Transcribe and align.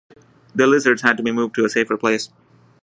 The 0.55 0.65
lizards 0.65 1.03
had 1.03 1.15
to 1.17 1.21
be 1.21 1.31
moved 1.31 1.53
to 1.53 1.65
a 1.65 1.69
safer 1.69 1.95
place. 1.95 2.31